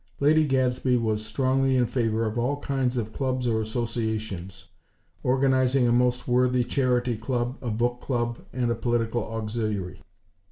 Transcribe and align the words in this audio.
Lady 0.19 0.47
Gadsby 0.47 0.97
was 0.97 1.23
strongly 1.23 1.75
in 1.75 1.85
favor 1.85 2.25
of 2.25 2.35
all 2.39 2.59
kinds 2.59 2.97
of 2.97 3.13
clubs 3.13 3.45
or 3.45 3.61
associations; 3.61 4.65
organizing 5.21 5.87
a 5.87 5.91
most 5.91 6.27
worthy 6.27 6.63
Charity 6.63 7.15
Club, 7.15 7.55
a 7.61 7.69
Book 7.69 7.99
Club 8.01 8.39
and 8.51 8.71
a 8.71 8.75
Political 8.75 9.23
Auxiliary. 9.31 10.01